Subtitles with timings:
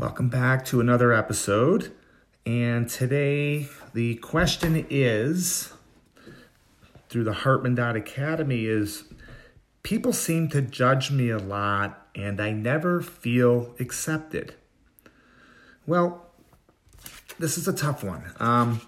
[0.00, 1.92] Welcome back to another episode.
[2.46, 5.74] And today the question is
[7.10, 9.04] through the Hartman Academy is
[9.82, 14.54] people seem to judge me a lot and I never feel accepted.
[15.86, 16.24] Well,
[17.38, 18.24] this is a tough one.
[18.40, 18.80] Um,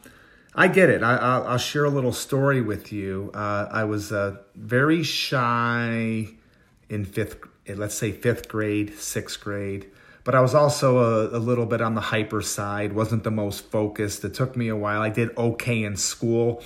[0.54, 1.02] I get it.
[1.02, 3.30] I, will share a little story with you.
[3.34, 6.28] Uh, I was uh, very shy
[6.88, 7.36] in fifth,
[7.68, 9.91] let's say fifth grade, sixth grade,
[10.24, 12.92] but I was also a, a, little bit on the hyper side.
[12.92, 14.24] wasn't the most focused.
[14.24, 15.02] It took me a while.
[15.02, 16.62] I did okay in school.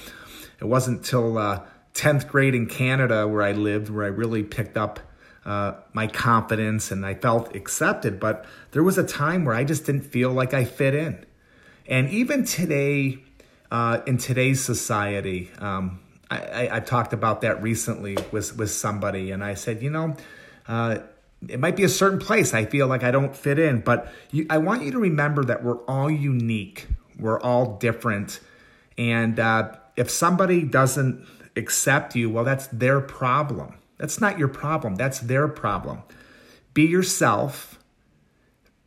[0.60, 1.62] It wasn't till uh,
[1.94, 5.00] tenth grade in Canada where I lived where I really picked up
[5.46, 8.20] uh, my confidence and I felt accepted.
[8.20, 11.24] But there was a time where I just didn't feel like I fit in.
[11.88, 13.18] And even today,
[13.70, 19.30] uh, in today's society, um, I, I, I, talked about that recently with, with somebody,
[19.30, 20.16] and I said, you know,
[20.66, 20.98] uh,
[21.48, 24.46] it might be a certain place I feel like I don't fit in, but you,
[24.50, 26.86] I want you to remember that we're all unique,
[27.18, 28.40] we're all different,
[28.98, 33.74] and uh, if somebody doesn't accept you, well, that's their problem.
[33.98, 36.02] That's not your problem, that's their problem.
[36.74, 37.78] Be yourself,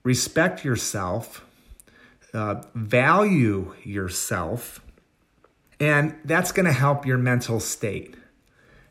[0.03, 1.43] respect yourself,
[2.33, 4.81] uh, value yourself,
[5.79, 8.15] and that's going to help your mental state.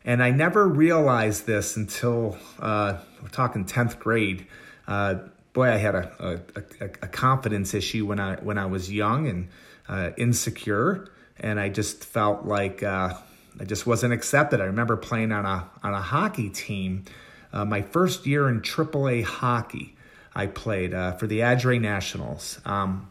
[0.04, 4.46] And I never realized this until uh, we're talking 10th grade.
[4.86, 5.16] Uh,
[5.52, 6.40] boy, I had a,
[6.80, 9.48] a, a, confidence issue when I when I was young and
[9.88, 13.14] uh, insecure, and I just felt like uh,
[13.60, 14.60] I just wasn't accepted.
[14.60, 17.04] I remember playing on a on a hockey team.
[17.52, 19.96] Uh, my first year in AAA hockey,
[20.34, 22.60] I played uh, for the Adre Nationals.
[22.64, 23.08] Um,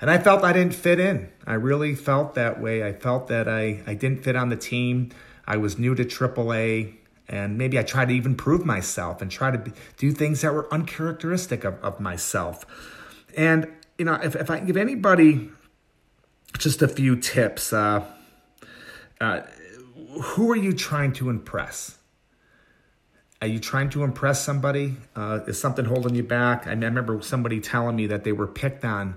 [0.00, 1.28] and I felt I didn't fit in.
[1.46, 2.82] I really felt that way.
[2.86, 5.10] I felt that I, I didn't fit on the team.
[5.50, 6.94] I was new to AAA,
[7.28, 10.54] and maybe I tried to even prove myself and try to be, do things that
[10.54, 12.64] were uncharacteristic of, of myself.
[13.36, 13.66] And,
[13.98, 15.50] you know, if, if I can give anybody
[16.56, 18.04] just a few tips, uh,
[19.20, 19.40] uh,
[20.22, 21.98] who are you trying to impress?
[23.42, 24.98] Are you trying to impress somebody?
[25.16, 26.68] Uh, is something holding you back?
[26.68, 29.16] I remember somebody telling me that they were picked on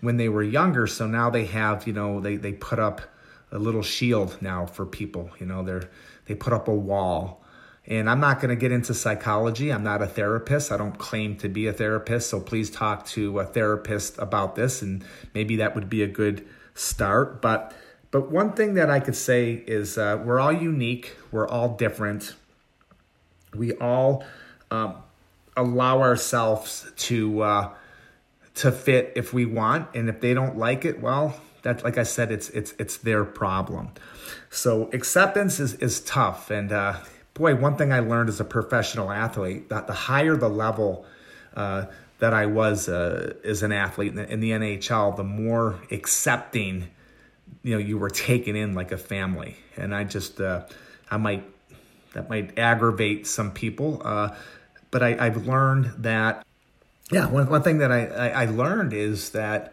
[0.00, 0.88] when they were younger.
[0.88, 3.02] So now they have, you know, they, they put up
[3.50, 5.30] a little shield now for people.
[5.38, 5.90] You know, they're
[6.26, 7.42] they put up a wall.
[7.86, 9.72] And I'm not going to get into psychology.
[9.72, 10.70] I'm not a therapist.
[10.70, 12.28] I don't claim to be a therapist.
[12.28, 15.02] So please talk to a therapist about this, and
[15.34, 17.40] maybe that would be a good start.
[17.40, 17.74] But
[18.10, 21.16] but one thing that I could say is uh, we're all unique.
[21.32, 22.34] We're all different.
[23.54, 24.22] We all
[24.70, 24.96] um,
[25.56, 27.70] allow ourselves to uh,
[28.56, 32.02] to fit if we want and if they don't like it well that like i
[32.02, 33.90] said it's it's it's their problem.
[34.50, 36.50] So acceptance is is tough.
[36.50, 36.96] And uh,
[37.34, 41.06] boy one thing i learned as a professional athlete that the higher the level
[41.54, 41.86] uh,
[42.18, 46.88] that i was uh, as an athlete in the, in the nhl the more accepting
[47.62, 49.56] you know you were taken in like a family.
[49.76, 50.66] And i just uh,
[51.10, 51.44] i might
[52.14, 54.34] that might aggravate some people uh,
[54.90, 56.44] but I, i've learned that
[57.10, 59.72] yeah, one, one thing that I, I, I learned is that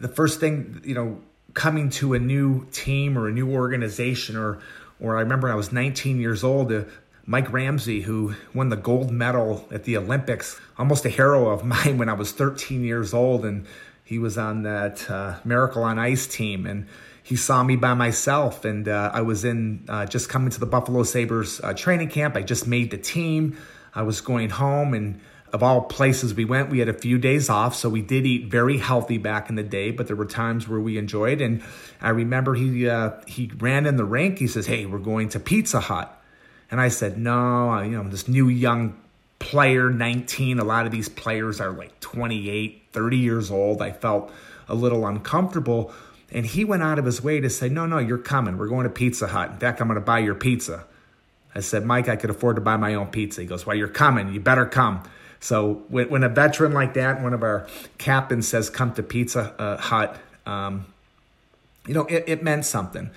[0.00, 1.20] the first thing, you know,
[1.54, 4.60] coming to a new team or a new organization or
[4.98, 6.84] or I remember I was 19 years old, uh,
[7.24, 11.96] Mike Ramsey, who won the gold medal at the Olympics, almost a hero of mine
[11.96, 13.66] when I was 13 years old, and
[14.04, 16.86] he was on that uh, Miracle on Ice team, and
[17.22, 20.66] he saw me by myself, and uh, I was in uh, just coming to the
[20.66, 22.36] Buffalo Sabres uh, training camp.
[22.36, 23.56] I just made the team.
[23.94, 25.20] I was going home, and
[25.52, 28.50] of all places we went, we had a few days off, so we did eat
[28.50, 29.90] very healthy back in the day.
[29.90, 31.62] But there were times where we enjoyed, and
[32.00, 34.38] I remember he uh, he ran in the rink.
[34.38, 36.16] He says, "Hey, we're going to Pizza Hut,"
[36.70, 38.96] and I said, "No, you know, I'm this new young
[39.38, 40.58] player, 19.
[40.58, 43.82] A lot of these players are like 28, 30 years old.
[43.82, 44.32] I felt
[44.68, 45.92] a little uncomfortable."
[46.32, 48.56] And he went out of his way to say, No, no, you're coming.
[48.56, 49.50] We're going to Pizza Hut.
[49.50, 50.84] In fact, I'm going to buy your pizza.
[51.54, 53.40] I said, Mike, I could afford to buy my own pizza.
[53.40, 54.32] He goes, Well, you're coming.
[54.32, 55.02] You better come.
[55.40, 57.66] So when, when a veteran like that, one of our
[57.98, 60.16] captains says, "Come to Pizza uh, Hut,"
[60.46, 60.86] um,
[61.86, 63.10] you know, it, it meant something.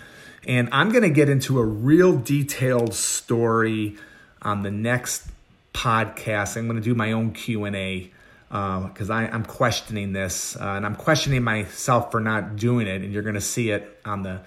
[0.46, 3.98] And I'm going to get into a real detailed story
[4.42, 5.28] on the next
[5.74, 6.58] podcast.
[6.58, 8.12] I'm going to do my own Q and A
[8.50, 13.12] because uh, I'm questioning this uh, and I'm questioning myself for not doing it, and
[13.12, 14.42] you're going to see it on the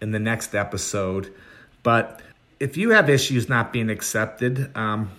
[0.00, 1.32] in the next episode.
[1.82, 2.20] But
[2.60, 5.10] if you have issues not being accepted, um,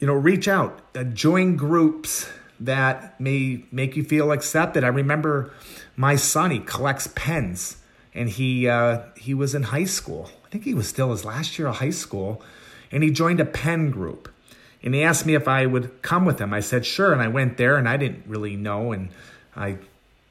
[0.00, 4.82] you know, reach out, uh, join groups that may make you feel accepted.
[4.82, 5.52] I remember
[5.94, 7.76] my son; he collects pens,
[8.14, 10.30] and he uh, he was in high school.
[10.44, 12.42] I think he was still his last year of high school,
[12.90, 14.32] and he joined a pen group.
[14.82, 16.54] And he asked me if I would come with him.
[16.54, 19.10] I said sure, and I went there, and I didn't really know, and
[19.54, 19.76] I,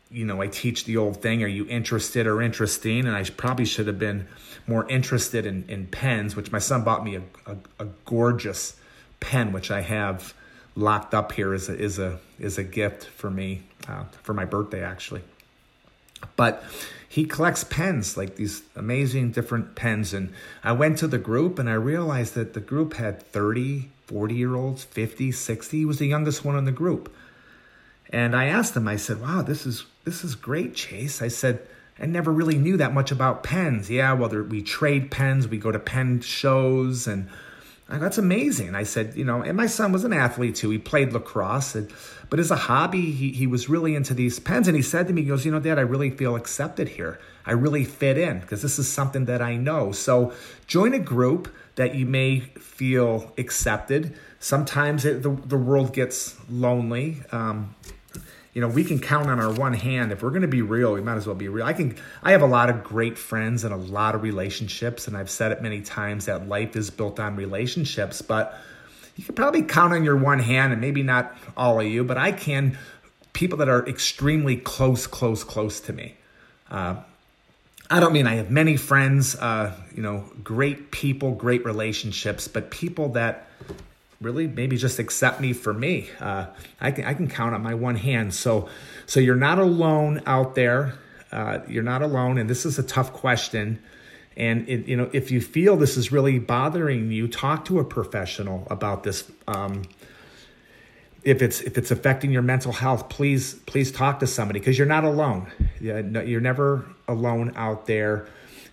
[0.09, 3.05] you know, I teach the old thing: Are you interested or interesting?
[3.05, 4.27] And I probably should have been
[4.65, 8.78] more interested in, in pens, which my son bought me a, a, a gorgeous
[9.19, 10.33] pen, which I have
[10.75, 14.45] locked up here is a, is a is a gift for me uh, for my
[14.45, 15.21] birthday actually.
[16.35, 16.63] But
[17.07, 20.13] he collects pens, like these amazing different pens.
[20.13, 20.31] And
[20.63, 24.55] I went to the group and I realized that the group had 30, 40 year
[24.55, 25.77] olds, 50, 60.
[25.77, 27.13] He was the youngest one in the group.
[28.11, 31.21] And I asked him, I said, wow, this is this is great, Chase.
[31.21, 31.61] I said,
[31.99, 33.89] I never really knew that much about pens.
[33.89, 37.27] Yeah, well, we trade pens, we go to pen shows, and
[37.97, 38.75] that's amazing.
[38.75, 40.69] I said, you know, and my son was an athlete too.
[40.69, 41.91] He played lacrosse, and,
[42.29, 44.67] but as a hobby, he, he was really into these pens.
[44.67, 47.19] And he said to me, he goes, you know, Dad, I really feel accepted here.
[47.45, 49.91] I really fit in because this is something that I know.
[49.91, 50.33] So
[50.67, 54.15] join a group that you may feel accepted.
[54.39, 57.23] Sometimes it, the, the world gets lonely.
[57.31, 57.75] Um,
[58.53, 60.11] you know, we can count on our one hand.
[60.11, 61.65] If we're going to be real, we might as well be real.
[61.65, 65.15] I can, I have a lot of great friends and a lot of relationships, and
[65.15, 68.21] I've said it many times that life is built on relationships.
[68.21, 68.57] But
[69.15, 72.17] you can probably count on your one hand, and maybe not all of you, but
[72.17, 72.77] I can.
[73.33, 76.15] People that are extremely close, close, close to me.
[76.69, 76.95] Uh,
[77.89, 82.69] I don't mean I have many friends, uh, you know, great people, great relationships, but
[82.69, 83.47] people that
[84.21, 86.09] really maybe just accept me for me.
[86.19, 86.47] Uh,
[86.79, 88.33] I can I can count on my one hand.
[88.33, 88.69] So
[89.05, 90.95] so you're not alone out there.
[91.31, 93.81] Uh, you're not alone, and this is a tough question.
[94.35, 97.83] And it, you know, if you feel this is really bothering you, talk to a
[97.83, 99.29] professional about this.
[99.47, 99.83] Um,
[101.23, 104.87] if it's if it's affecting your mental health, please please talk to somebody because you're
[104.87, 105.51] not alone.
[105.79, 108.27] You're never alone out there.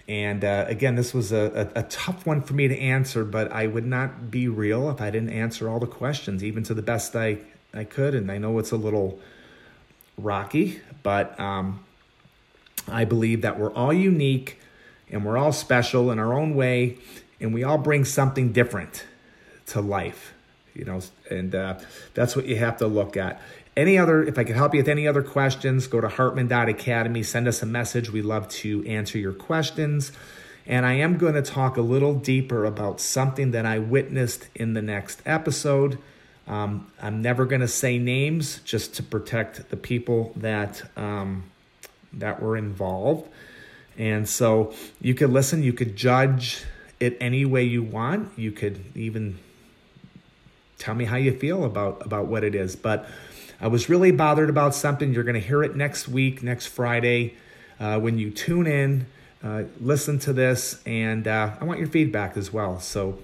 [0.09, 3.51] And uh, again, this was a, a, a, tough one for me to answer, but
[3.51, 6.83] I would not be real if I didn't answer all the questions, even to the
[6.83, 7.39] best I,
[7.75, 8.15] I could.
[8.15, 9.19] And I know it's a little
[10.17, 11.85] rocky, but um,
[12.87, 14.61] I believe that we're all unique
[15.11, 16.99] and we're all special in our own way,
[17.41, 19.05] and we all bring something different
[19.67, 20.35] to life.
[20.75, 21.01] You know,
[21.31, 21.79] and uh,
[22.15, 23.41] that's what you have to look at.
[23.77, 27.47] Any other, if I can help you with any other questions, go to hartman.academy, send
[27.47, 28.11] us a message.
[28.11, 30.13] We love to answer your questions.
[30.67, 34.73] And I am going to talk a little deeper about something that I witnessed in
[34.73, 35.99] the next episode.
[36.49, 41.45] Um, I'm never going to say names just to protect the people that um,
[42.15, 43.29] that were involved.
[43.99, 46.65] And so you could listen, you could judge
[46.99, 48.39] it any way you want.
[48.39, 49.39] You could even
[50.79, 52.77] tell me how you feel about about what it is.
[52.77, 53.09] But
[53.61, 55.15] I was really bothered about something.
[55.15, 57.35] You're going to hear it next week, next Friday,
[57.81, 59.07] uh, when you tune in,
[59.43, 62.81] uh, listen to this, and uh, I want your feedback as well.
[62.81, 63.19] So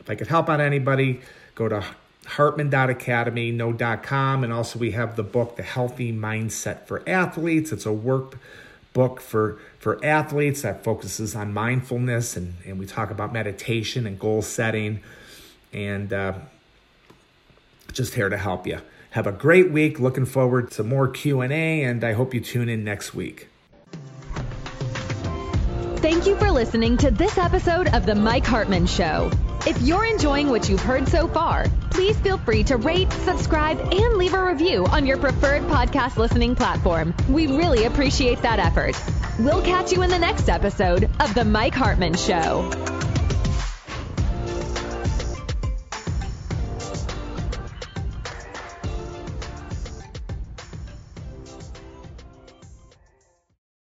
[0.00, 1.20] if I could help out anybody,
[1.54, 1.84] go to
[2.26, 7.72] hartman.academy, no.com, and also we have the book, The Healthy Mindset for Athletes.
[7.72, 13.32] It's a workbook for, for athletes that focuses on mindfulness, and, and we talk about
[13.32, 15.00] meditation and goal setting,
[15.72, 16.34] and uh,
[17.92, 18.80] just here to help you.
[19.12, 20.00] Have a great week.
[20.00, 23.48] Looking forward to more Q&A and I hope you tune in next week.
[25.96, 29.30] Thank you for listening to this episode of The Mike Hartman Show.
[29.66, 34.14] If you're enjoying what you've heard so far, please feel free to rate, subscribe, and
[34.14, 37.14] leave a review on your preferred podcast listening platform.
[37.28, 39.00] We really appreciate that effort.
[39.38, 42.70] We'll catch you in the next episode of The Mike Hartman Show.